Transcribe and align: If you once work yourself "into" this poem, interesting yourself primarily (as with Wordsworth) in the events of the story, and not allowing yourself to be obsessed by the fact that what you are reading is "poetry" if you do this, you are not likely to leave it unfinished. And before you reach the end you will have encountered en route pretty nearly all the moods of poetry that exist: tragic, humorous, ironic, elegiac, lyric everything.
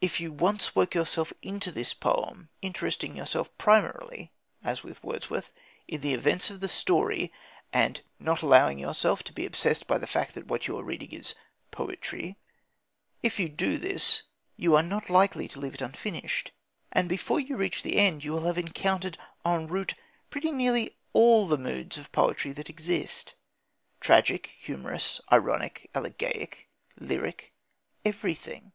If 0.00 0.18
you 0.18 0.32
once 0.32 0.74
work 0.74 0.94
yourself 0.94 1.30
"into" 1.42 1.70
this 1.70 1.92
poem, 1.92 2.48
interesting 2.62 3.14
yourself 3.14 3.54
primarily 3.58 4.32
(as 4.64 4.82
with 4.82 5.04
Wordsworth) 5.04 5.52
in 5.86 6.00
the 6.00 6.14
events 6.14 6.48
of 6.48 6.60
the 6.60 6.68
story, 6.70 7.30
and 7.70 8.00
not 8.18 8.40
allowing 8.40 8.78
yourself 8.78 9.22
to 9.24 9.32
be 9.34 9.44
obsessed 9.44 9.86
by 9.86 9.98
the 9.98 10.06
fact 10.06 10.34
that 10.34 10.46
what 10.46 10.68
you 10.68 10.78
are 10.78 10.82
reading 10.82 11.12
is 11.12 11.34
"poetry" 11.70 12.38
if 13.22 13.38
you 13.38 13.50
do 13.50 13.76
this, 13.76 14.22
you 14.56 14.74
are 14.74 14.82
not 14.82 15.10
likely 15.10 15.46
to 15.48 15.60
leave 15.60 15.74
it 15.74 15.82
unfinished. 15.82 16.50
And 16.90 17.06
before 17.06 17.38
you 17.38 17.54
reach 17.54 17.82
the 17.82 17.98
end 17.98 18.24
you 18.24 18.32
will 18.32 18.46
have 18.46 18.56
encountered 18.56 19.18
en 19.44 19.66
route 19.68 19.92
pretty 20.30 20.50
nearly 20.50 20.96
all 21.12 21.46
the 21.46 21.58
moods 21.58 21.98
of 21.98 22.10
poetry 22.10 22.52
that 22.52 22.70
exist: 22.70 23.34
tragic, 24.00 24.50
humorous, 24.60 25.20
ironic, 25.30 25.90
elegiac, 25.94 26.68
lyric 26.98 27.52
everything. 28.02 28.72